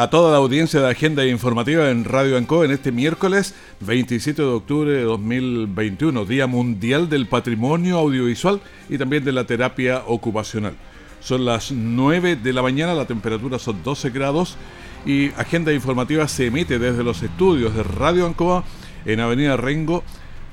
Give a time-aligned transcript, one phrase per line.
[0.00, 4.48] a toda la audiencia de Agenda Informativa en Radio Anco en este miércoles 27 de
[4.48, 10.74] octubre de 2021, Día Mundial del Patrimonio Audiovisual y también de la Terapia Ocupacional.
[11.20, 14.56] Son las 9 de la mañana, la temperatura son 12 grados
[15.04, 18.64] y Agenda Informativa se emite desde los estudios de Radio Ancoa
[19.04, 20.02] en Avenida Rengo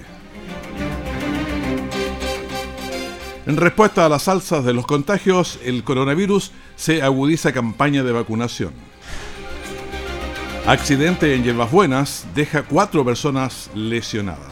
[3.45, 8.73] En respuesta a las alzas de los contagios, el coronavirus se agudiza campaña de vacunación.
[10.65, 14.52] Accidente en Hierbas Buenas deja cuatro personas lesionadas.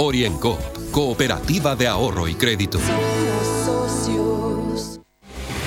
[0.00, 0.60] Oriencop
[0.92, 2.78] Cooperativa de Ahorro y Crédito.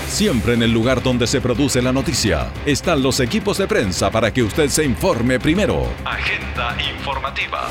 [0.08, 4.32] Siempre en el lugar donde se produce la noticia están los equipos de prensa para
[4.32, 5.86] que usted se informe primero.
[6.06, 7.68] Agenda informativa.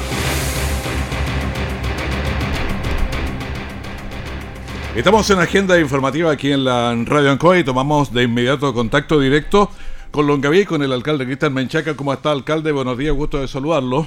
[4.94, 9.70] Estamos en agenda informativa aquí en la Radio Ancoa y tomamos de inmediato contacto directo
[10.10, 11.96] con Longaví y con el alcalde Cristian Menchaca.
[11.96, 12.70] ¿Cómo está, alcalde?
[12.70, 14.06] Buenos días, gusto de saludarlo.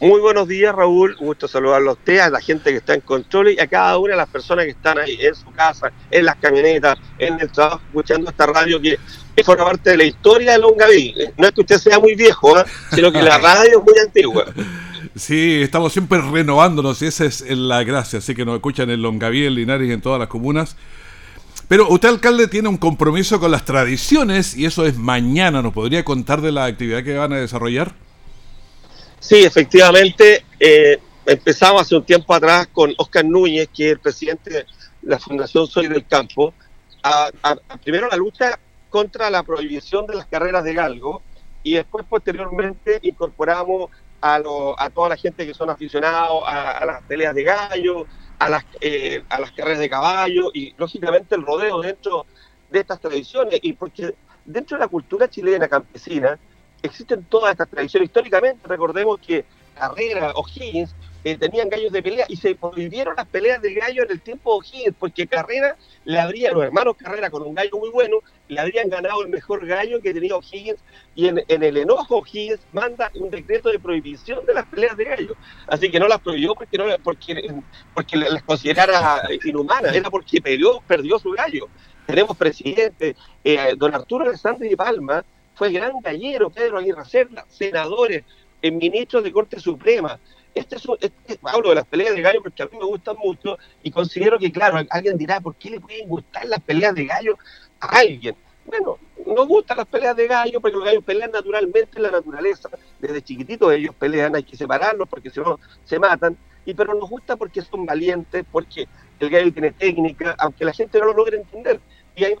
[0.00, 1.16] Muy buenos días, Raúl.
[1.16, 4.12] Gusto saludarlo a usted, a la gente que está en control y a cada una
[4.12, 7.80] de las personas que están ahí en su casa, en las camionetas, en el trabajo,
[7.88, 8.96] escuchando esta radio que
[9.42, 11.14] forma parte de la historia de Longaví.
[11.36, 12.64] No es que usted sea muy viejo, ¿eh?
[12.92, 14.44] sino que la radio es muy antigua.
[15.16, 18.20] Sí, estamos siempre renovándonos y esa es la gracia.
[18.20, 20.76] Así que nos escuchan en Longaví, en Linares y en todas las comunas.
[21.66, 25.60] Pero usted, alcalde, tiene un compromiso con las tradiciones y eso es mañana.
[25.60, 27.94] ¿Nos podría contar de la actividad que van a desarrollar?
[29.20, 34.50] Sí, efectivamente, eh, empezamos hace un tiempo atrás con Oscar Núñez, que es el presidente
[34.50, 34.66] de
[35.02, 36.54] la Fundación Soy del Campo,
[37.02, 37.30] a,
[37.82, 38.58] primero la lucha
[38.88, 41.22] contra la prohibición de las carreras de galgo
[41.62, 43.90] y después posteriormente incorporamos
[44.20, 44.40] a,
[44.78, 48.06] a toda la gente que son aficionados a, las peleas de gallo,
[48.38, 52.26] a las, eh, a las carreras de caballo y lógicamente el rodeo dentro
[52.70, 54.14] de estas tradiciones y porque
[54.44, 56.38] dentro de la cultura chilena campesina
[56.82, 58.08] existen todas estas tradiciones.
[58.08, 59.44] Históricamente, recordemos que
[59.74, 60.94] Carrera, O'Higgins,
[61.24, 64.52] eh, tenían gallos de pelea y se prohibieron las peleas de gallo en el tiempo
[64.52, 68.18] de O'Higgins, porque Carrera le habría, los hermanos Carrera con un gallo muy bueno,
[68.48, 70.78] le habrían ganado el mejor gallo que tenía O'Higgins
[71.16, 75.36] y en, el enojo O'Higgins manda un decreto de prohibición de las peleas de gallo.
[75.66, 77.52] Así que no las prohibió porque, no, porque,
[77.94, 81.68] porque las considerara inhumanas, era porque perdió, perdió su gallo.
[82.06, 85.24] Tenemos presidente, eh, don Arturo Alessandri Palma,
[85.58, 88.22] fue gran gallero, Pedro Aguirre Cerda, senadores,
[88.62, 90.18] eh, ministros de Corte Suprema.
[90.54, 93.58] Este es, este, hablo de las peleas de gallo porque a mí me gustan mucho
[93.82, 97.36] y considero que, claro, alguien dirá, ¿por qué le pueden gustar las peleas de gallo
[97.80, 98.36] a alguien?
[98.66, 102.68] Bueno, no gustan las peleas de gallo porque los gallos pelean naturalmente en la naturaleza.
[103.00, 106.36] Desde chiquititos ellos pelean, hay que separarlos porque si no se matan.
[106.64, 108.86] Y pero nos gusta porque son valientes, porque
[109.18, 111.80] el gallo tiene técnica, aunque la gente no lo logre entender.
[112.14, 112.34] Y hay,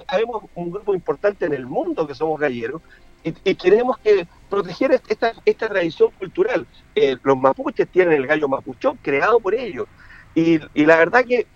[0.54, 2.82] un grupo importante en el mundo que somos galleros
[3.24, 6.66] y, queremos que proteger esta, esta tradición cultural.
[6.94, 9.86] Eh, los mapuches tienen el gallo mapuchón creado por ellos.
[10.34, 11.46] Y, la verdad que,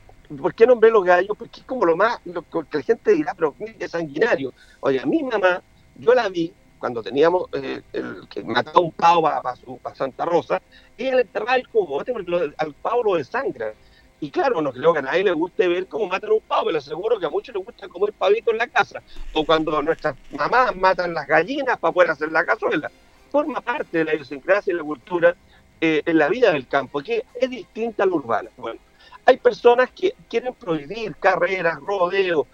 [0.40, 1.36] ¿por qué nombré los gallos?
[1.38, 4.52] Porque es como lo más, lo que la gente dirá, pero es sanguinario.
[4.80, 5.62] Oye, a mi mamá,
[5.96, 10.60] yo la vi cuando teníamos eh, el que mataba un pavo para, Santa Rosa,
[10.98, 13.72] y él enterraba el cubo, porque al pavo lo desangra.
[14.22, 16.80] Y claro, no creo que a nadie le guste ver cómo matan un pavo, pero
[16.80, 19.02] seguro que a muchos les gusta comer pavito en la casa.
[19.32, 22.88] O cuando nuestras mamás matan las gallinas para poder hacer la cazuela.
[23.32, 25.34] Forma parte de la idiosincrasia y la cultura.
[25.80, 28.50] eh, en la vida del campo, que es distinta a la urbana.
[28.56, 28.78] Bueno,
[29.26, 32.46] hay personas que quieren prohibir carreras, rodeos,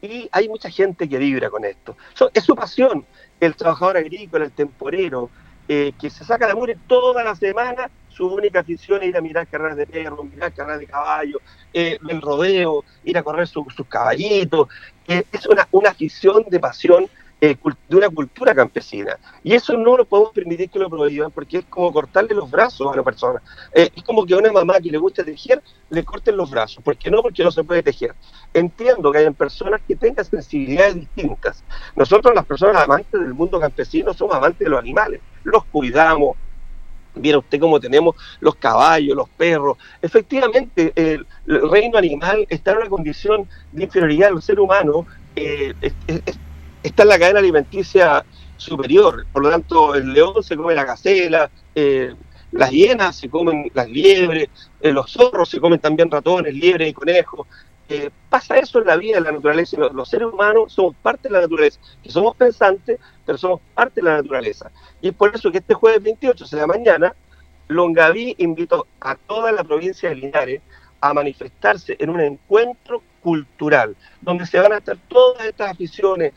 [0.00, 1.96] y hay mucha gente que vibra con esto.
[2.32, 3.04] es su pasión,
[3.40, 5.28] el trabajador agrícola, el temporero,
[5.68, 9.22] eh, que se saca de mure toda la semana, su única afición es ir a
[9.22, 11.40] mirar carreras de perro, mirar carreras de caballo,
[11.72, 14.68] eh, el rodeo, ir a correr sus caballitos.
[15.08, 17.08] es una, afición de pasión
[17.40, 17.56] eh,
[17.88, 19.16] de una cultura campesina.
[19.42, 22.86] Y eso no lo podemos permitir que lo prohíban porque es como cortarle los brazos
[22.86, 23.40] a una persona.
[23.72, 26.84] Eh, es como que a una mamá que le gusta tejer, le corten los brazos.
[26.84, 27.22] ¿Por qué no?
[27.22, 28.14] Porque no se puede tejer.
[28.52, 31.64] Entiendo que hay personas que tengan sensibilidades distintas.
[31.96, 35.22] Nosotros, las personas amantes del mundo campesino, somos amantes de los animales.
[35.42, 36.36] Los cuidamos,
[37.14, 39.78] Viera usted cómo tenemos los caballos, los perros.
[40.00, 45.06] Efectivamente, el, reino animal está en una condición de inferioridad al ser humano.
[45.36, 45.74] Eh,
[46.82, 48.24] está en la cadena alimenticia
[48.56, 49.26] superior.
[49.32, 52.14] Por lo tanto, el león se come la gacela, eh,
[52.52, 54.48] las hienas se comen las liebres,
[54.80, 57.46] eh, los zorros se comen también ratones, liebres y conejos.
[58.28, 59.76] Pasa eso en la vida de la naturaleza.
[59.78, 64.00] Los, los, seres humanos somos parte de la naturaleza, que somos pensantes, pero somos parte
[64.00, 64.70] de la naturaleza.
[65.00, 67.14] Y es por eso que este jueves 28, o sea, mañana,
[67.68, 70.60] Longaví invitó a toda la provincia de Linares
[71.00, 76.32] a manifestarse en un encuentro cultural, donde se van a estar todas estas aficiones,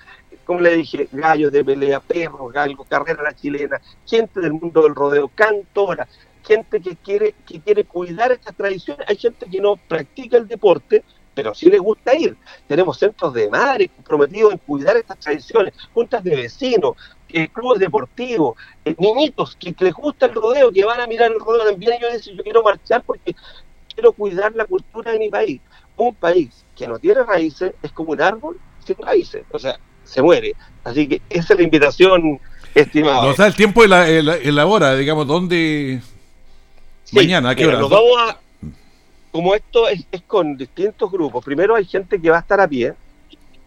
[0.46, 4.96] como le dije, gallos de pelea, perros, galgos, carrera la chilena, gente del mundo del
[4.96, 6.08] rodeo, cantora,
[6.44, 9.08] gente que quiere, que quiere cuidar estas tradiciones.
[9.10, 12.36] Hay gente que no practica el deporte, pero sí le gusta ir.
[12.68, 16.96] Tenemos centros de madres comprometidos en cuidar estas tradiciones, juntas de vecinos,
[17.30, 21.40] eh, clubes deportivos, eh, niñitos que, les gusta el rodeo, que van a mirar el
[21.40, 21.94] rodeo también.
[21.94, 23.36] Ellos dicen, yo quiero marchar porque
[23.94, 25.62] quiero cuidar la cultura de mi país.
[25.98, 29.44] Un país que no tiene raíces es como un árbol sin raíces.
[29.52, 30.54] O sea, se muere.
[30.84, 32.40] Así que esa es la invitación,
[32.76, 33.28] estimado.
[33.28, 36.02] Nos da el tiempo y la, la, hora, digamos, ¿dónde?
[37.12, 37.80] Mañana, ¿a qué hora?
[37.80, 38.38] Nos vamos a,
[39.34, 42.94] como esto es, con distintos grupos, primero hay gente que va a estar a pie,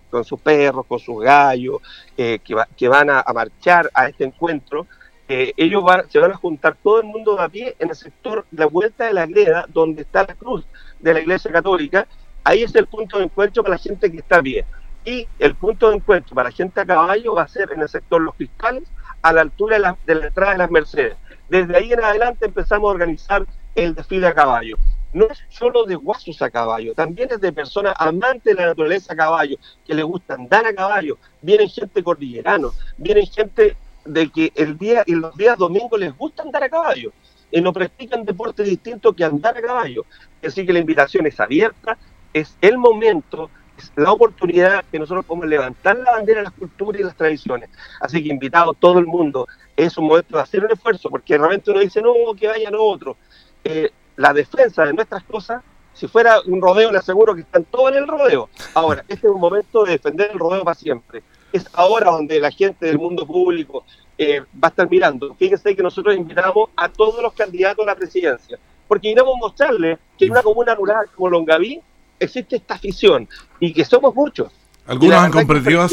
[0.08, 1.82] con sus perros, con sus gallos,
[2.16, 4.86] eh, que, que, van a, marchar a este encuentro.
[5.28, 7.96] Eh, ellos van, se van a juntar todo el mundo de a pie en el
[7.96, 10.64] sector, la vuelta de la greda, donde está la cruz
[11.00, 12.06] de la Iglesia Católica.
[12.44, 14.64] Ahí es el punto de encuentro para la gente que está a pie.
[15.04, 18.20] Y el punto de encuentro para gente a caballo va a ser en el sector
[18.20, 18.84] Los Fiscales,
[19.20, 21.16] a la altura de la, entrada de las Mercedes.
[21.48, 24.76] Desde ahí en adelante empezamos a organizar el desfile a caballo.
[25.16, 29.14] No es solo de guasos a caballo, también es de personas amantes de la naturaleza
[29.14, 31.16] a caballo, que les gusta andar a caballo.
[31.40, 36.42] Vienen gente cordillerano, vienen gente de que el día y los días domingos les gusta
[36.42, 37.12] andar a caballo
[37.50, 40.04] y no practican deporte distinto que andar a caballo.
[40.46, 41.96] Así que la invitación es abierta,
[42.34, 43.48] es el momento
[43.94, 47.70] la oportunidad que nosotros podemos levantar la bandera de las culturas y las tradiciones.
[48.02, 51.70] Así que invitado todo el mundo, es un momento de hacer un esfuerzo, porque realmente
[51.70, 53.16] uno dice, no, que vayan otros.
[53.64, 57.92] Eh, la defensa de nuestras cosas, si fuera un rodeo, le aseguro que están todos
[57.92, 58.48] en el rodeo.
[58.74, 61.22] Ahora, este es un momento de defender el rodeo para siempre.
[61.52, 63.84] Es ahora donde la gente del mundo público
[64.18, 65.34] eh, va a estar mirando.
[65.34, 68.58] Fíjense que nosotros invitamos a todos los candidatos a la presidencia,
[68.88, 71.80] porque queremos mostrarles que en una comuna rural como Longaví
[72.18, 73.28] existe esta afición
[73.60, 74.52] y que somos muchos.
[74.86, 75.86] ¿Algunos han comprometido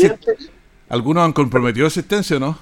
[0.89, 2.57] ¿Algunos han comprometido asistencia, no?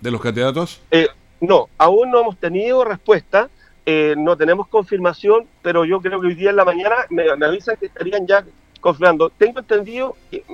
[0.00, 0.80] ¿De los candidatos?
[0.90, 1.08] Eh,
[1.40, 3.50] no, aún no hemos tenido respuesta,
[3.88, 7.76] eh, no tenemos confirmación, pero yo creo que hoy día en la mañana me, avisan
[7.76, 8.44] que estarían ya
[8.80, 9.30] confirmando.
[9.30, 10.44] Tengo entendido que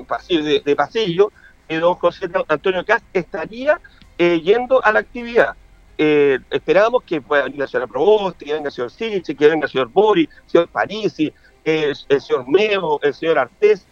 [0.64, 1.33] de, pasillo,
[1.66, 3.80] que don José Antonio Cast estaría
[4.18, 5.57] eh, yendo a la actividad.
[5.97, 9.73] esperamos que pueda venir la señora Proboste, que venga el señor Siche, que venga el
[9.73, 11.33] señor Bori, el señor Parisi,
[11.64, 13.87] el, señor Meo, el señor Artés,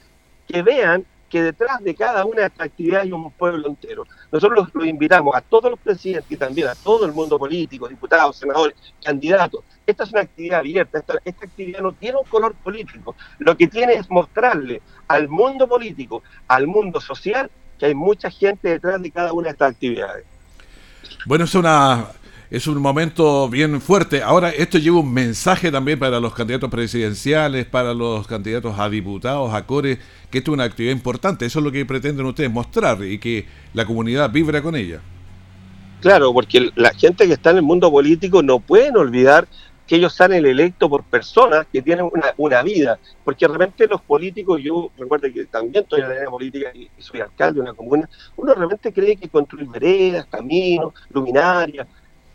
[0.46, 4.04] que vean que detrás de cada una de estas actividades hay un pueblo entero.
[4.32, 8.36] Nosotros los, invitamos a todos los presidentes y también a todo el mundo político, diputados,
[8.36, 9.64] senadores, candidatos.
[9.86, 13.14] Esta es una actividad abierta, esta, esta actividad no tiene un color político.
[13.38, 18.68] Lo que tiene es mostrarle al mundo político, al mundo social, que hay mucha gente
[18.68, 20.24] detrás de cada una de estas actividades.
[21.26, 22.08] Bueno, es una
[22.50, 24.22] es un momento bien fuerte.
[24.22, 29.54] Ahora, esto lleva un mensaje también para los candidatos presidenciales, para los candidatos a diputados,
[29.54, 29.98] a core,
[30.30, 31.46] que esto es una actividad importante.
[31.46, 35.00] Eso es lo que pretenden ustedes mostrar y que la comunidad vibra con ella.
[36.00, 39.46] Claro, porque la gente que está en el mundo político no pueden olvidar
[39.86, 44.90] que ellos salen electos por personas que tienen una, vida, porque realmente los políticos, yo
[44.96, 48.92] recuerdo que también estoy en la política y soy alcalde de una comuna, uno realmente
[48.92, 51.88] cree que construir veredas, caminos, luminarias,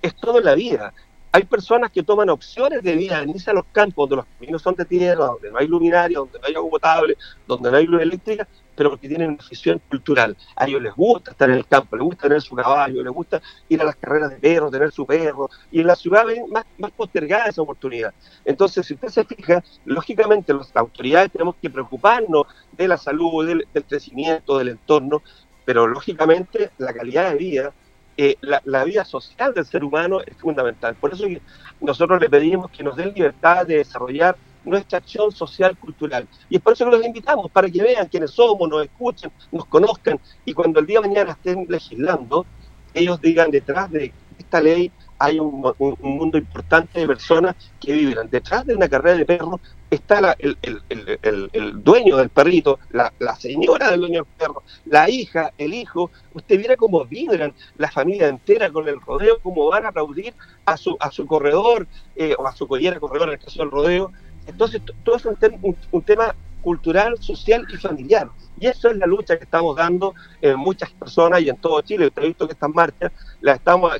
[0.05, 0.93] es todo en la vida.
[1.31, 4.75] Hay personas que toman opciones de vida, venirse a los campos donde los caminos son
[4.75, 8.01] de tierra, donde no hay luminaria, donde no hay agua potable, donde no hay luz
[8.01, 10.35] eléctrica, pero porque tienen una afición cultural.
[10.55, 13.41] A ellos les gusta estar en el campo, les gusta tener su caballo, les gusta
[13.69, 16.65] ir a las carreras de perro, tener su perro, y en la ciudad ven más,
[16.77, 18.13] más postergada esa oportunidad.
[18.43, 23.67] Entonces, si usted se fija, lógicamente las autoridades tenemos que preocuparnos de la salud, del,
[23.87, 25.21] crecimiento, del entorno,
[25.63, 27.73] pero lógicamente la calidad de vida
[28.17, 30.95] eh, la, la, vida social del ser humano es fundamental.
[30.95, 31.25] Por eso
[31.81, 36.27] nosotros le pedimos que nos den libertad de desarrollar nuestra acción social cultural.
[36.49, 39.65] Y es por eso que los invitamos, para que vean quiénes somos, nos escuchen, nos
[39.65, 42.45] conozcan, y cuando el día de mañana estén legislando,
[42.93, 48.29] ellos digan detrás de esta ley hay un, mundo importante de personas que viven.
[48.29, 50.57] Detrás de una carrera de perros está el,
[51.83, 56.11] dueño del perrito, la, señora del dueño del perro, la hija, el hijo.
[56.33, 60.33] Usted viera cómo vibran la familia entera con el rodeo, cómo van a aplaudir
[60.65, 63.71] a su, a su corredor eh, o a su collera corredor en el caso del
[63.71, 64.11] rodeo.
[64.47, 68.27] Entonces, todo es un, tema cultural, social y familiar.
[68.59, 72.07] Y eso es la lucha que estamos dando en muchas personas y en todo Chile.
[72.07, 73.95] Usted ha visto que estas marchas, las estamos,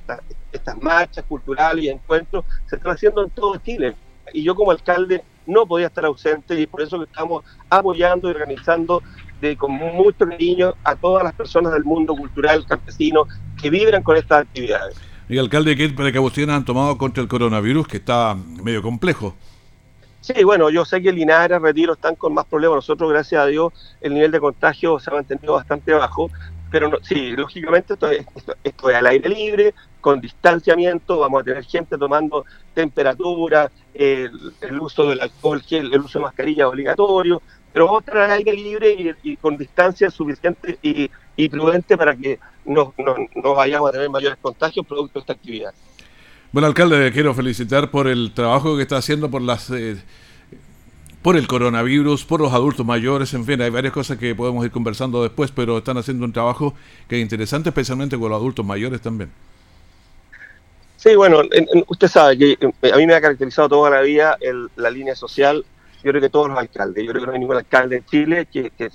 [0.51, 3.93] estas, marchas culturales y encuentros se están haciendo en todo Chile.
[4.33, 8.31] Y yo como alcalde no podía estar ausente y por eso que estamos apoyando y
[8.31, 9.03] organizando
[9.39, 13.27] de, con mucho cariño a todas las personas del mundo cultural campesino
[13.61, 14.97] que vibran con estas actividades.
[15.29, 19.35] Y alcalde, ¿qué precauciones han tomado contra el coronavirus que está medio complejo?
[20.25, 22.77] Sí, bueno, yo sé que Linares, Retiro están con más problemas.
[22.77, 26.31] Nosotros, gracias a Dios, el nivel de contagio se ha mantenido bastante bajo.
[26.71, 28.25] Pero sí, lógicamente esto es,
[28.63, 34.31] esto, es al aire libre, con distanciamiento, vamos a tener gente tomando temperatura, el,
[34.81, 37.39] uso del alcohol, el, el uso de mascarilla obligatorio,
[37.71, 42.39] pero vamos a estar al aire libre y, con distancia suficiente y, prudente para que
[42.65, 42.95] no,
[43.35, 45.73] no, vayamos a tener mayores contagios producto de esta actividad.
[46.55, 49.97] Bueno, alcalde, quiero felicitar por el trabajo que está haciendo por las eh,
[51.21, 54.71] por el coronavirus, por los adultos mayores, en fin, hay varias cosas que podemos ir
[54.71, 56.73] conversando después, pero están haciendo un trabajo
[57.09, 59.31] que es interesante, especialmente con los adultos mayores también.
[60.95, 61.41] Sí, bueno,
[61.87, 64.37] usted sabe que eh, a mí me ha caracterizado toda la vida
[64.77, 65.65] la línea social,
[66.05, 68.47] yo creo que todos los alcaldes, yo creo que no hay ningún alcalde en Chile
[68.49, 68.89] que, que,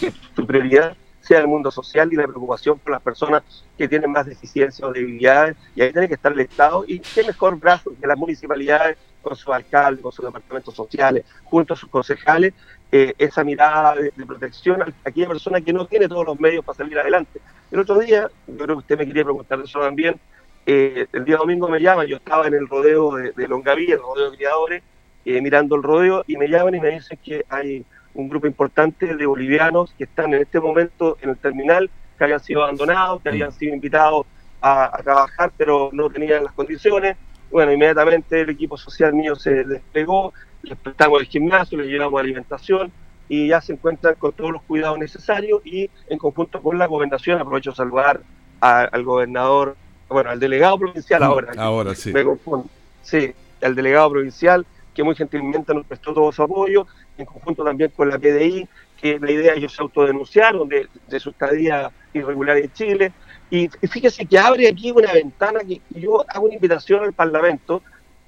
[0.00, 3.42] que su prioridad sea el mundo social y la preocupación por las personas
[3.76, 7.24] que tienen más deficiencias o debilidades, y ahí tiene que estar el Estado, y qué
[7.24, 11.88] mejor brazo que las municipalidades con sus alcaldes, con sus departamentos sociales, junto a sus
[11.88, 12.54] concejales,
[12.92, 16.76] eh, esa mirada de, protección a aquella persona que no tiene todos los medios para
[16.76, 17.40] salir adelante.
[17.72, 20.20] El otro día, yo creo que usted me quería preguntar eso también,
[20.64, 23.98] eh, el día domingo me llaman, yo estaba en el rodeo de, de Longaví, el
[23.98, 24.82] rodeo de criadores,
[25.24, 27.84] eh, mirando el rodeo, y me llaman y me dicen que hay
[28.16, 32.40] un grupo importante de bolivianos que están en este momento en el terminal, que habían
[32.40, 34.26] sido abandonados, que habían sido invitados
[34.60, 37.16] a, trabajar, pero no tenían las condiciones.
[37.50, 40.32] Bueno, inmediatamente el equipo social mío se desplegó,
[40.62, 42.90] les prestamos el gimnasio, les llevamos alimentación
[43.28, 47.38] y ya se encuentran con todos los cuidados necesarios y en conjunto con la gobernación
[47.38, 48.20] aprovecho a saludar
[48.60, 49.76] al gobernador,
[50.08, 51.52] bueno, al delegado provincial mm, ahora.
[51.58, 52.12] Ahora sí.
[52.12, 52.68] Me confundo.
[53.02, 53.32] Sí,
[53.62, 56.86] al delegado provincial que muy gentilmente nos prestó todo su apoyo
[57.18, 58.68] en conjunto también con la PDI,
[59.00, 63.12] que la idea ellos se autodenunciaron de, de su estadía irregular en Chile.
[63.50, 67.82] Y fíjese que abre aquí una ventana que yo hago una invitación al Parlamento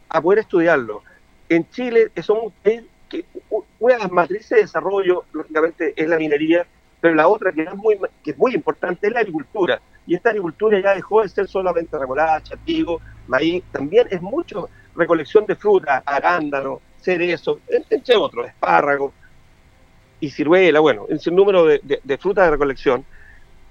[0.08, 1.02] a poder estudiarlo.
[1.48, 3.24] En Chile somos que
[3.78, 6.66] una de las matrices de desarrollo, lógicamente, es la minería,
[7.00, 9.80] pero la otra que es muy, que es muy importante es la agricultura.
[10.06, 15.46] Y esta agricultura ya dejó de ser solamente remolacha, trigo, maíz, también es mucho recolección
[15.46, 19.12] de fruta, arándano, cerezo, entre otros, espárragos
[20.20, 23.04] y ciruela, bueno, en un número de, frutas de recolección,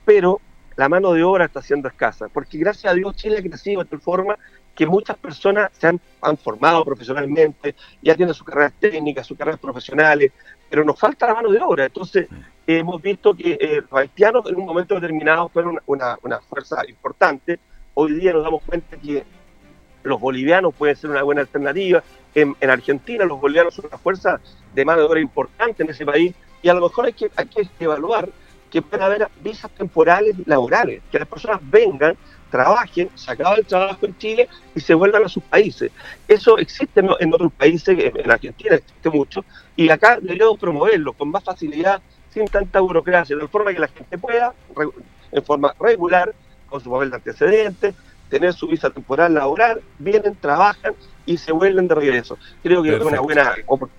[0.05, 0.39] pero
[0.75, 3.89] la mano de obra está siendo escasa, porque gracias a Dios Chile ha crecido de
[3.89, 4.37] tal forma
[4.75, 5.99] que muchas personas se han,
[6.37, 10.31] formado profesionalmente, ya tienen sus carreras técnicas, sus carreras profesionales,
[10.69, 11.85] pero nos falta la mano de obra.
[11.85, 12.27] Entonces,
[12.67, 17.59] hemos visto que eh, los haitianos en un momento determinado fueron una, una, fuerza importante.
[17.95, 19.23] Hoy día nos damos cuenta que
[20.03, 22.03] los bolivianos pueden ser una buena alternativa,
[22.41, 24.39] en, Argentina los bolivianos son una fuerza
[24.73, 27.47] de mano de obra importante en ese país y a lo mejor hay que, hay
[27.47, 28.29] que evaluar
[28.69, 32.17] que pueden haber visas temporales laborales, que las personas vengan,
[32.51, 35.91] trabajen, se acaba el trabajo en Chile y se vuelvan a sus países.
[36.27, 41.43] Eso existe en, otros países, en Argentina existe mucho, y acá deberíamos promoverlo con más
[41.43, 42.01] facilidad,
[42.33, 44.53] sin tanta burocracia, de forma que la gente pueda,
[45.31, 46.35] en forma regular,
[46.69, 47.95] con su papel de antecedentes,
[48.29, 50.93] tener su visa temporal laboral, vienen, trabajan
[51.25, 52.37] y se vuelven de regreso.
[52.63, 53.55] Creo que es una buena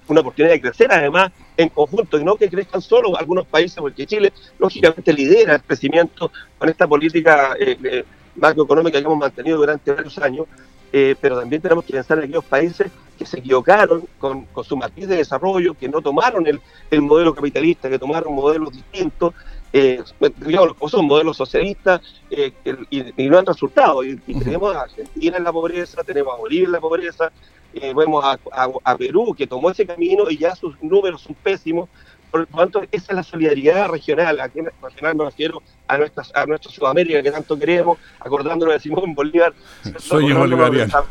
[0.09, 4.07] una oportunidad de crecer, además, en conjunto, y no que crezcan solo algunos países, porque
[4.07, 8.05] Chile, lógicamente, lidera el crecimiento con esta política eh, eh,
[8.37, 10.47] macroeconómica que hemos mantenido durante varios años,
[10.93, 15.09] eh, pero también tenemos que pensar en aquellos países que se equivocaron con, su matriz
[15.09, 19.35] de desarrollo, que no tomaron el, modelo capitalista, que tomaron modelos distintos,
[19.73, 20.03] eh,
[20.41, 22.53] digamos, son modelos socialistas eh,
[22.91, 24.03] y, no han resultado.
[24.05, 27.33] Y, tenemos a Argentina en la pobreza, tenemos a Bolivia en la pobreza,
[27.75, 31.89] eh, vemos a, Perú que tomó ese camino y ya sus números son pésimos.
[32.31, 34.41] Por lo tanto, esa es la solidaridad regional.
[34.41, 39.15] Aquí regional me refiero a nuestra, a nuestra Sudamérica que tanto queremos, acordándonos de Simón
[39.15, 39.55] Bolívar.
[39.99, 41.07] Soy bolivariano.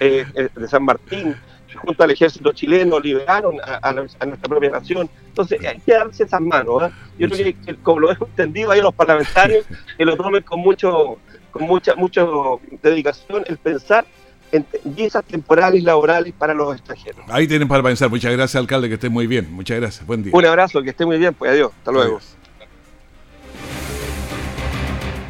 [0.00, 1.36] Eh, eh, de San Martín,
[1.82, 5.08] junto al ejército chileno, liberaron a, nuestra propia nación.
[5.28, 6.82] Entonces hay que darse esas manos.
[6.84, 6.90] ¿eh?
[7.18, 9.66] Yo creo que, como lo hemos entendido ahí los parlamentarios,
[9.98, 11.18] que lo tomen con mucho
[11.50, 14.04] con mucha mucho dedicación el pensar
[14.52, 17.24] en visas temporales laborales para los extranjeros.
[17.28, 18.08] Ahí tienen para pensar.
[18.08, 19.52] Muchas gracias, alcalde, que esté muy bien.
[19.52, 20.06] Muchas gracias.
[20.06, 20.32] Buen día.
[20.34, 21.34] Un abrazo, que esté muy bien.
[21.34, 21.72] Pues adiós.
[21.78, 22.20] Hasta luego.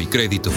[0.00, 0.50] y Crédito.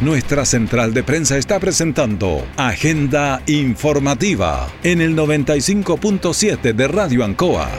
[0.00, 7.70] Nuestra central de prensa está presentando Agenda Informativa en el 95.7 de Radio Ancoa.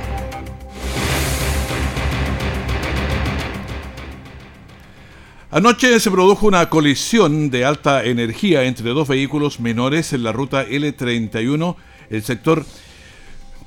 [5.52, 10.68] Anoche se produjo una colisión de alta energía entre dos vehículos menores en la ruta
[10.68, 11.76] L31,
[12.10, 12.66] el sector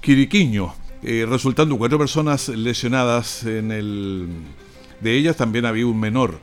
[0.00, 3.44] Quiriquiño, eh, resultando cuatro personas lesionadas.
[3.44, 4.28] En el,
[5.00, 6.38] de ellas también había un menor,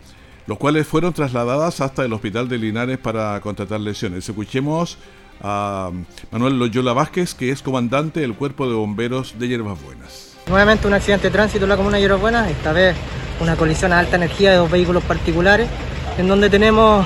[0.47, 4.27] los cuales fueron trasladadas hasta el hospital de Linares para contratar lesiones.
[4.27, 4.97] Escuchemos
[5.41, 5.91] a
[6.31, 10.35] Manuel Loyola Vázquez, que es comandante del Cuerpo de Bomberos de Hierbas Buenas.
[10.47, 12.95] Nuevamente un accidente de tránsito en la comuna de Hierbas Buenas, esta vez
[13.39, 15.69] una colisión a alta energía de dos vehículos particulares,
[16.17, 17.05] en donde tenemos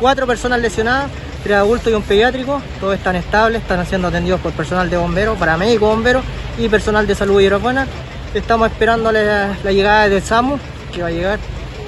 [0.00, 1.10] cuatro personas lesionadas,
[1.42, 5.38] tres adultos y un pediátrico, todos están estables, están siendo atendidos por personal de bomberos,
[5.38, 6.24] paramédicos bomberos
[6.58, 7.86] y personal de salud buena.
[8.34, 10.58] Estamos esperando la, llegada del SAMU,
[10.92, 11.38] que va a llegar,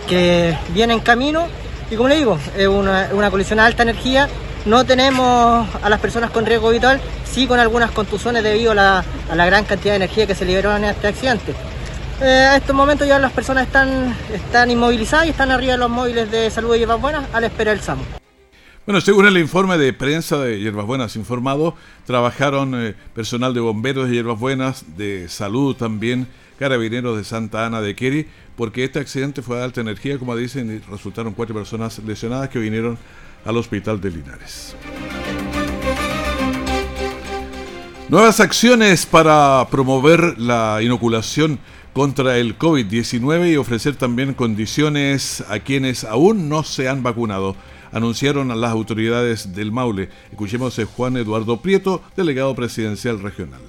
[0.08, 1.46] que viene en camino.
[1.90, 4.28] Y como le digo, es una, colisión a alta energía.
[4.64, 9.46] No tenemos a las personas con riesgo vital, sí con algunas contusiones debido a la,
[9.46, 11.54] gran cantidad de energía que se liberó en este accidente.
[12.22, 15.88] Eh, a estos momentos ya las personas están, están inmovilizadas y están arriba de los
[15.88, 18.02] móviles de salud y hierbas buenas al esperar el SAMU.
[18.84, 24.08] Bueno, según el informe de prensa de Hierbas Buenas informado, trabajaron eh, personal de bomberos
[24.08, 26.26] de Hierbas Buenas, de salud también,
[26.58, 30.74] carabineros de Santa Ana de Keri, porque este accidente fue de alta energía, como dicen,
[30.74, 32.98] y resultaron cuatro personas lesionadas que vinieron
[33.44, 34.74] al hospital de Linares.
[38.08, 41.60] Nuevas acciones para promover la inoculación
[41.92, 47.56] contra el COVID-19 y ofrecer también condiciones a quienes aún no se han vacunado
[47.92, 50.08] anunciaron a las autoridades del Maule.
[50.30, 53.60] Escuchemos a Juan Eduardo Prieto, delegado presidencial regional.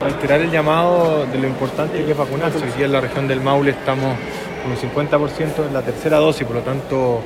[0.00, 2.58] Reiterar el llamado de lo importante que es vacunarse.
[2.58, 4.16] Hoy día en la región del Maule estamos
[4.62, 7.22] con un 50% en la tercera dosis, por lo tanto,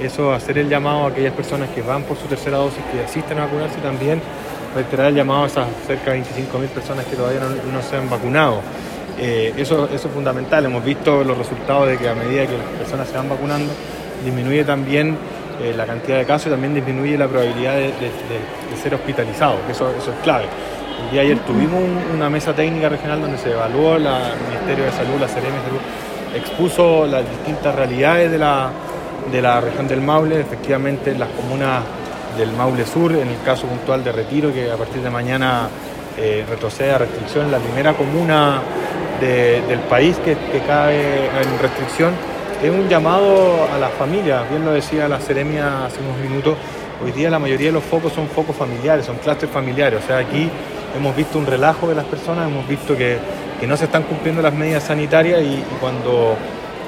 [0.00, 3.38] eso, hacer el llamado a aquellas personas que van por su tercera dosis, que asisten
[3.38, 4.20] a vacunarse también,
[4.74, 8.60] reiterar el llamado a esas cerca de 25.000 personas que todavía no, se han vacunado.
[9.22, 12.66] Eh, eso, eso es fundamental, hemos visto los resultados de que a medida que las
[12.78, 13.70] personas se van vacunando,
[14.24, 15.14] disminuye también
[15.60, 17.92] eh, la cantidad de casos y también disminuye la probabilidad de,
[18.82, 20.46] ser hospitalizado, que eso, eso, es clave.
[21.04, 21.82] El día de ayer tuvimos
[22.14, 24.08] una mesa técnica regional donde se evaluó el
[24.48, 25.80] Ministerio de Salud, la Seremi de Salud,
[26.34, 28.70] expuso las distintas realidades de la,
[29.30, 31.82] de la región del Maule, efectivamente las comunas
[32.38, 35.68] del Maule Sur, en el caso puntual de Retiro, que a partir de mañana
[36.16, 38.62] eh, retrocede a restricción, la primera comuna
[39.20, 42.12] del país que, que cae en restricción.
[42.62, 46.56] Es un llamado a las familias, bien lo decía la Seremia hace unos minutos,
[47.02, 50.18] hoy día la mayoría de los focos son focos familiares, son clústeres familiares, o sea,
[50.18, 50.50] aquí
[50.94, 53.18] hemos visto un relajo de las personas, hemos visto que,
[53.66, 56.34] no se están cumpliendo las medidas sanitarias y, cuando,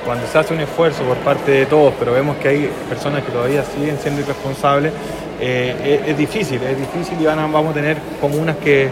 [0.07, 3.31] cuando se hace un esfuerzo por parte de todos, pero vemos que hay personas que
[3.31, 4.93] todavía siguen siendo irresponsables,
[5.41, 8.89] eh, es, difícil, es difícil y vamos a tener comunas que,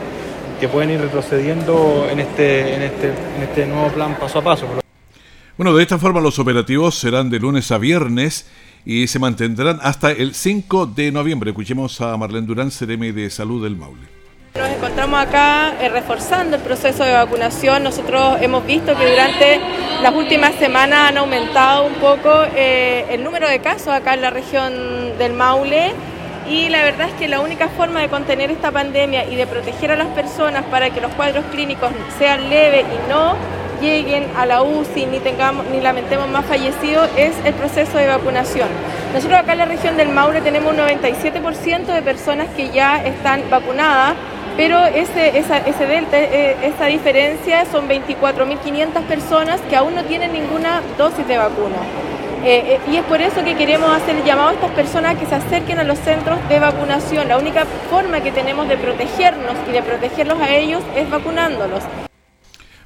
[0.61, 4.67] que pueden ir retrocediendo en este, en, este, en este nuevo plan paso a paso.
[5.57, 8.47] Bueno, de esta forma los operativos serán de lunes a viernes
[8.85, 11.51] y se mantendrán hasta el 5 de noviembre.
[11.51, 14.21] Escuchemos a Marlene Durán, CRM de Salud del Maule.
[14.55, 17.83] Nos encontramos acá eh, reforzando el proceso de vacunación.
[17.83, 19.61] Nosotros hemos visto que durante
[20.03, 24.31] las últimas semanas han aumentado un poco eh, el número de casos acá en la
[24.31, 24.73] región
[25.19, 25.93] del Maule
[26.51, 29.93] y la verdad es que la única forma de contener esta pandemia y de proteger
[29.93, 33.37] a las personas para que los cuadros clínicos sean leves y no
[33.81, 38.69] lleguen a la UCI ni tengamos ni lamentemos más fallecidos es el proceso de vacunación.
[39.15, 43.49] Nosotros acá en la región del Maule tenemos un 97% de personas que ya están
[43.49, 44.17] vacunadas
[44.57, 45.33] pero ese,
[45.87, 51.77] delta, eh, esa diferencia son 24.500 personas que aún no tienen ninguna dosis de vacuna.
[52.43, 55.27] Eh, eh, y es por eso que queremos hacer el llamado a estas personas que
[55.27, 57.29] se acerquen a los centros de vacunación.
[57.29, 61.85] La única forma que tenemos de protegernos y de protegerlos a ellos es vacunándolos.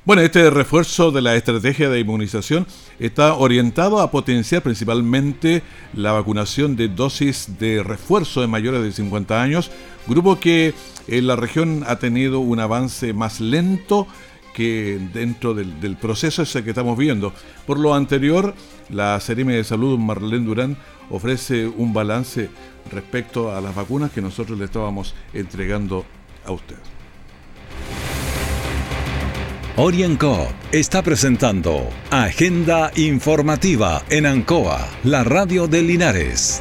[0.04, 2.66] Bueno, este refuerzo de la estrategia de inmunización
[2.98, 5.62] está orientado a potenciar principalmente
[5.94, 9.70] la vacunación de dosis de refuerzo de mayores de 50 años,
[10.08, 10.74] grupo que
[11.06, 14.08] en la región ha tenido un avance más lento
[14.54, 17.34] que dentro del, proceso ese que estamos viendo.
[17.66, 18.54] Por lo anterior,
[18.90, 20.76] la Serime de Salud Marlene Durán
[21.10, 22.50] ofrece un balance
[22.90, 26.04] respecto a las vacunas que nosotros le estábamos entregando
[26.44, 26.76] a usted.
[29.76, 36.60] Orienco está presentando Agenda Informativa en Ancoa, la radio de Linares.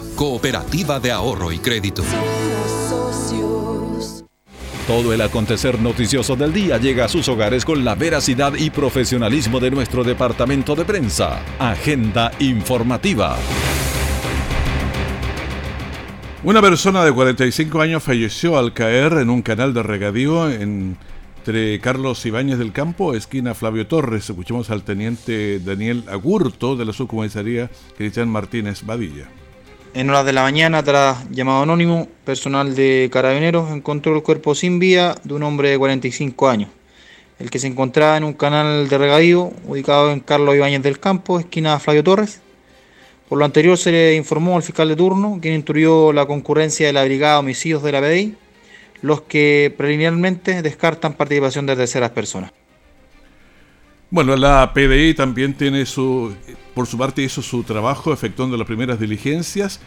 [0.15, 2.03] Cooperativa de Ahorro y Crédito.
[4.87, 9.59] Todo el acontecer noticioso del día llega a sus hogares con la veracidad y profesionalismo
[9.59, 11.41] de nuestro departamento de prensa.
[11.59, 13.37] Agenda informativa.
[16.43, 22.25] Una persona de 45 años falleció al caer en un canal de regadío entre Carlos
[22.25, 24.29] Ibáñez del Campo, esquina Flavio Torres.
[24.29, 29.29] Escuchemos al teniente Daniel Agurto de la subcomisaría Cristian Martínez Badilla.
[29.93, 34.79] En horas de la mañana, tras llamado anónimo, personal de carabineros encontró el cuerpo sin
[34.79, 36.69] vía de un hombre de 45 años,
[37.39, 41.41] el que se encontraba en un canal de regadío ubicado en Carlos Ibáñez del Campo,
[41.41, 42.39] esquina Flavio Torres.
[43.27, 46.93] Por lo anterior se le informó al fiscal de turno, quien instruyó la concurrencia de
[46.93, 48.35] la Brigada de Homicidios de la PDI,
[49.01, 52.53] los que preliminarmente descartan participación de terceras personas.
[54.13, 56.35] Bueno, la PDI también tiene su,
[56.75, 59.79] por su parte hizo su trabajo efectuando las primeras diligencias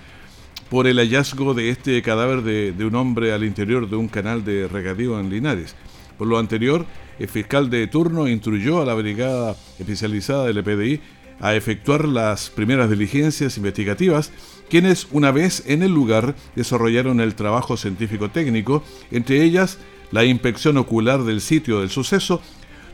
[0.70, 4.66] por el hallazgo de este cadáver de, un hombre al interior de un canal de
[4.66, 5.76] regadío en Linares.
[6.16, 6.86] Por lo anterior,
[7.18, 11.00] el fiscal de turno instruyó a la brigada especializada del PDI
[11.40, 14.32] a efectuar las primeras diligencias investigativas,
[14.70, 19.78] quienes una vez en el lugar desarrollaron el trabajo científico técnico, entre ellas
[20.12, 22.40] la inspección ocular del sitio del suceso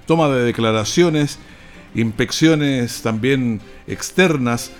[0.07, 1.39] toma de declaraciones,
[1.95, 4.71] inspecciones también externas,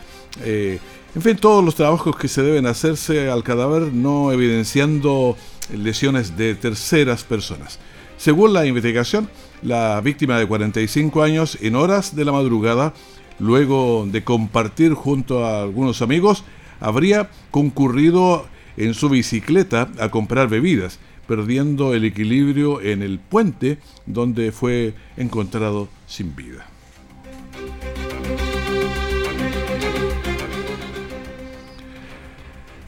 [0.45, 0.79] eh,
[1.15, 5.37] en fin, todos los trabajos que se deben hacerse al cadáver no evidenciando
[5.75, 7.81] lesiones de terceras personas.
[8.17, 9.29] Según la investigación,
[9.63, 12.95] la víctima de 45 años en horas de la madrugada,
[13.41, 16.45] luego de compartir junto a algunos amigos,
[16.79, 21.01] habría concurrido en su bicicleta a comprar bebidas
[21.31, 26.67] perdiendo el equilibrio en el puente donde fue encontrado sin vida.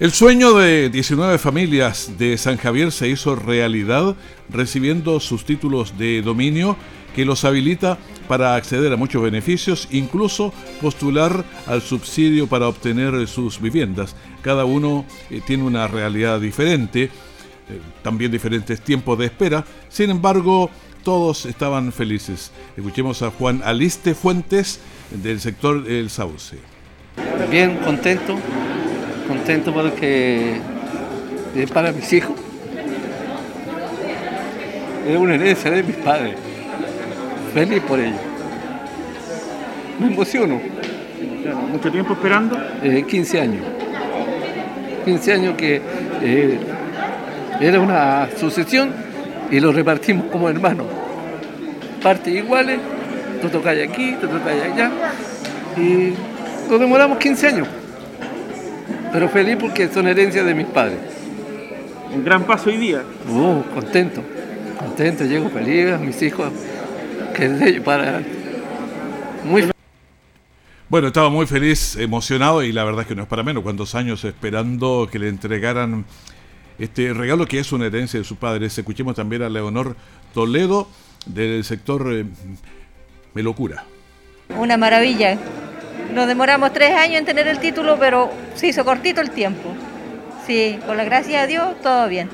[0.00, 4.16] El sueño de 19 familias de San Javier se hizo realidad
[4.50, 6.76] recibiendo sus títulos de dominio
[7.14, 13.60] que los habilita para acceder a muchos beneficios, incluso postular al subsidio para obtener sus
[13.60, 14.16] viviendas.
[14.40, 17.10] Cada uno eh, tiene una realidad diferente
[17.68, 19.64] eh, también diferentes tiempos de espera.
[19.88, 20.70] Sin embargo,
[21.02, 22.50] todos estaban felices.
[22.76, 26.58] Escuchemos a Juan Aliste Fuentes del sector El Sauce.
[27.50, 28.36] Bien, contento,
[29.28, 30.60] contento porque
[31.54, 32.36] es para mis hijos.
[35.06, 36.36] Es una herencia de mis padres.
[37.52, 38.16] Feliz por ello.
[39.98, 40.60] Me emociono.
[41.70, 42.56] ¿Mucho tiempo esperando?
[42.82, 43.66] 15 eh, años.
[45.04, 45.82] 15 años que
[46.22, 46.58] eh,
[47.62, 48.92] era una sucesión
[49.50, 50.86] y lo repartimos como hermanos.
[52.02, 52.80] Partes iguales,
[53.40, 54.90] tú tocas aquí, tú tocas allá.
[55.76, 56.12] Y
[56.68, 57.68] nos demoramos 15 años.
[59.12, 60.98] Pero feliz porque son herencias de mis padres.
[62.12, 63.02] Un gran paso hoy día.
[63.28, 64.22] Uh, contento.
[64.78, 66.50] Contento, llego feliz, mis hijos,
[67.34, 68.20] que de para
[69.44, 69.70] muy
[70.88, 73.62] Bueno, estaba muy feliz, emocionado y la verdad es que no es para menos.
[73.62, 76.04] Cuántos años esperando que le entregaran
[76.78, 78.76] este regalo que es una herencia de sus padres.
[78.76, 79.96] Escuchemos también a Leonor
[80.34, 80.88] Toledo
[81.26, 82.24] del sector eh,
[83.34, 83.84] Melocura.
[84.56, 85.38] Una maravilla.
[86.12, 89.74] Nos demoramos tres años en tener el título, pero se hizo cortito el tiempo.
[90.46, 92.28] Sí, con la gracia de Dios, todo bien.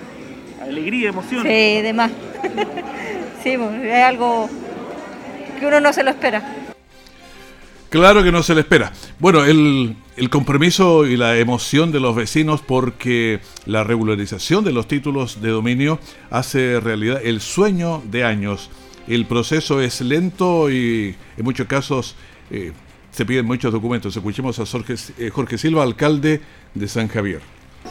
[0.62, 1.42] Alegría, emoción.
[1.42, 2.10] Sí, de más.
[3.42, 4.48] sí, es algo
[5.60, 6.42] que uno no se lo espera.
[7.90, 8.92] Claro que no se le espera.
[9.18, 14.88] Bueno, el, el, compromiso y la emoción de los vecinos porque la regularización de los
[14.88, 15.98] títulos de dominio
[16.30, 18.70] hace realidad el sueño de años.
[19.06, 22.16] El proceso es lento y en muchos casos
[22.50, 22.72] eh,
[23.10, 24.16] se piden muchos documentos.
[24.16, 26.40] Escuchemos a Jorge, eh, Jorge Silva, alcalde
[26.74, 27.40] de San Javier.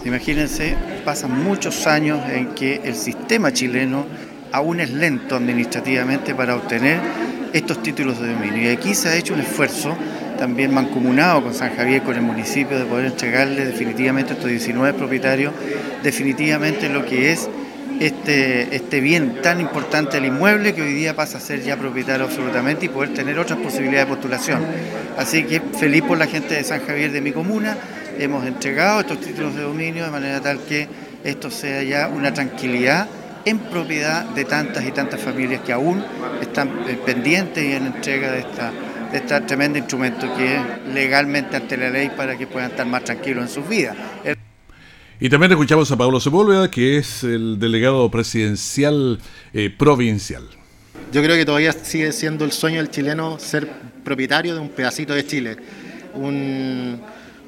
[0.05, 4.05] Imagínense, pasan muchos años en que el sistema chileno
[4.51, 6.99] aún es lento administrativamente para obtener
[7.53, 8.63] estos títulos de dominio.
[8.63, 9.95] Y aquí se ha hecho un esfuerzo
[10.37, 14.97] también mancomunado con San Javier, con el municipio, de poder entregarle definitivamente a estos 19
[14.97, 15.53] propietarios,
[16.03, 17.49] definitivamente lo que es
[17.99, 22.25] este, este bien tan importante, el inmueble, que hoy día pasa a ser ya propietario
[22.25, 24.65] absolutamente y poder tener otras posibilidades de postulación.
[25.17, 27.75] Así que feliz por la gente de San Javier de mi comuna,
[28.19, 30.87] hemos entregado estos títulos de dominio de manera tal que
[31.23, 33.07] esto sea ya una tranquilidad
[33.45, 36.03] en propiedad de tantas y tantas familias que aún
[36.41, 38.71] están eh, pendientes y en entrega de esta
[39.11, 40.61] de este tremendo instrumento que es
[40.93, 43.95] legalmente ante la ley para que puedan estar más tranquilos en sus vidas.
[45.19, 49.19] Y también escuchamos a Pablo Sepúlveda, que es el delegado presidencial
[49.51, 50.43] eh, provincial.
[51.11, 53.67] Yo creo que todavía sigue siendo el sueño del chileno ser
[54.03, 55.57] propietario de un pedacito de Chile.
[56.13, 57.01] Un,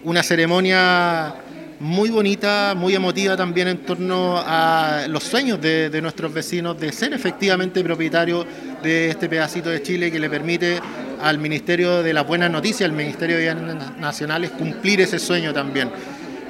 [0.04, 1.36] una ceremonia
[1.80, 6.91] muy bonita, muy emotiva también en torno a los sueños de, de, nuestros vecinos de
[6.91, 8.45] ser efectivamente propietario
[8.82, 10.80] de este pedacito de Chile que le permite
[11.22, 15.90] al Ministerio de las Buenas Noticias, al Ministerio de Bienes Nacionales, cumplir ese sueño también.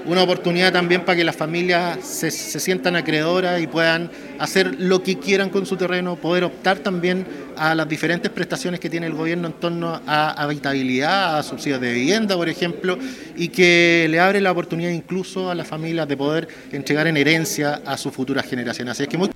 [0.06, 5.20] Una oportunidad también para que las familias se, sientan acreedoras y puedan hacer lo que
[5.20, 7.28] quieran con su terreno, poder optar también
[7.58, 11.94] a las diferentes prestaciones que tiene el gobierno en torno a habitabilidad, a subsidios de
[11.94, 12.98] vivienda, por ejemplo,
[13.36, 17.82] y que le abre la oportunidad incluso a las familias de poder entregar en herencia
[17.86, 18.94] a sus futuras generaciones.
[18.94, 19.30] Así es que muy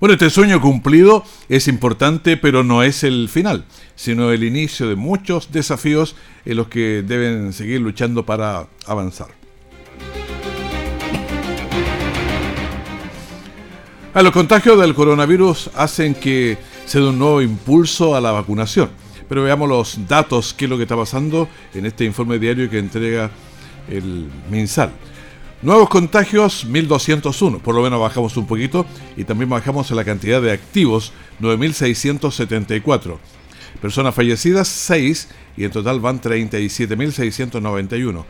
[0.00, 4.96] bueno, este sueño cumplido es importante, pero no es el final, sino el inicio de
[4.96, 9.28] muchos desafíos en los que deben seguir luchando para avanzar.
[14.16, 16.56] A los contagios del coronavirus hacen que
[16.86, 18.88] se dé un nuevo impulso a la vacunación.
[19.28, 22.78] Pero veamos los datos, qué es lo que está pasando en este informe diario que
[22.78, 23.30] entrega
[23.90, 24.90] el MinSal.
[25.66, 30.52] Nuevos contagios, 1201, por lo menos bajamos un poquito y también bajamos la cantidad de
[30.52, 33.18] activos, 9674.
[33.82, 38.24] Personas fallecidas, 6 y en total van 37.691.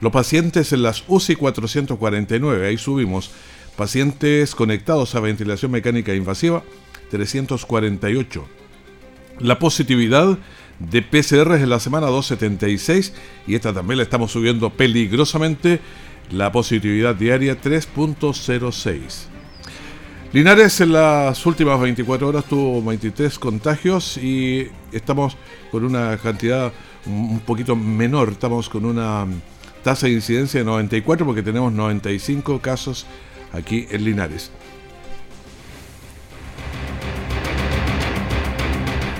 [0.00, 3.30] Los pacientes en las UCI 449, ahí subimos.
[3.76, 6.64] Pacientes conectados a ventilación mecánica invasiva,
[7.12, 8.48] 348.
[9.38, 10.38] La positividad
[10.80, 13.12] de PCR en la semana 276
[13.46, 15.78] y esta también la estamos subiendo peligrosamente
[16.30, 19.26] la positividad diaria 3.06.
[20.32, 25.36] Linares en las últimas 24 horas tuvo 23 contagios y estamos
[25.72, 26.72] con una cantidad
[27.06, 29.26] un poquito menor, estamos con una
[29.82, 33.06] tasa de incidencia de 94 porque tenemos 95 casos
[33.52, 34.52] aquí en Linares.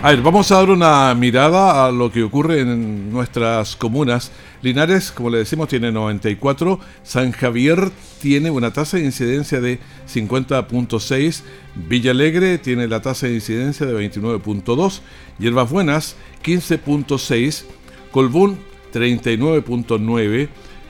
[0.03, 4.33] A ver, vamos a dar una mirada a lo que ocurre en nuestras comunas.
[4.63, 6.81] Linares, como le decimos, tiene 94.
[7.03, 9.79] San Javier tiene una tasa de incidencia de
[10.13, 11.43] 50.6.
[11.75, 15.01] Villa Alegre tiene la tasa de incidencia de 29.2.
[15.39, 17.65] Hierbas Buenas, 15.6.
[18.11, 18.59] Colbún,
[18.93, 20.49] 39.9.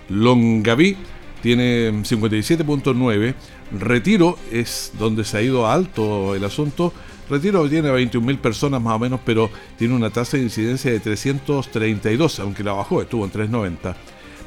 [0.09, 0.97] Longaví
[1.43, 3.35] tiene 57.9.
[3.73, 6.93] Retiro es donde se ha ido alto el asunto,
[7.31, 12.40] Retiro tiene 21.000 personas más o menos, pero tiene una tasa de incidencia de 332,
[12.40, 13.97] aunque la bajó, estuvo en 390.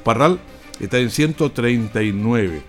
[0.04, 0.40] Parral
[0.80, 2.62] está en 139.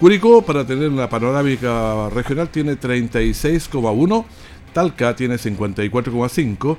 [0.00, 4.24] Curicó, para tener una panorámica regional, tiene 36,1.
[4.72, 6.76] Talca tiene 54,5.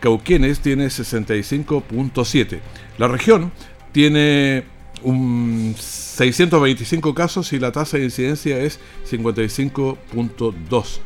[0.00, 2.60] Cauquenes tiene 65,7.
[2.96, 3.52] La región
[3.92, 4.64] tiene
[5.02, 11.00] un 625 casos y la tasa de incidencia es 55.2.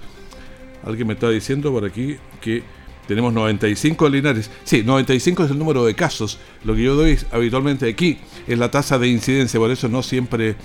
[0.85, 2.63] Alguien me está diciendo por aquí que
[3.07, 4.51] tenemos 95 Linares.
[4.65, 6.39] Sí, 95 es el número de casos.
[6.65, 10.57] Lo que yo doy habitualmente aquí es la tasa de incidencia, por eso no siempre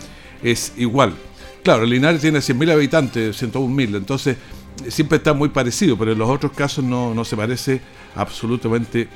[0.44, 1.14] es igual.
[1.64, 4.38] Claro, Linares tiene 100.000 habitantes, 101.000, entonces
[4.88, 7.82] siempre está muy parecido, pero en los otros casos no, no se parece
[8.16, 9.08] absolutamente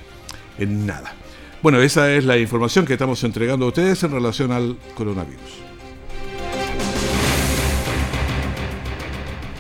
[0.60, 1.14] en nada.
[1.62, 5.73] Bueno, esa es la información que estamos entregando a ustedes en relación al coronavirus.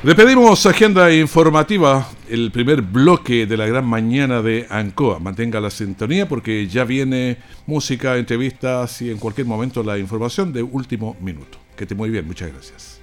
[0.03, 5.19] Despedimos agenda informativa, el primer bloque de la gran mañana de Ancoa.
[5.19, 7.37] Mantenga la sintonía porque ya viene
[7.67, 11.57] música, entrevistas y en cualquier momento la información de último minuto.
[11.77, 13.02] Que esté muy bien, muchas gracias.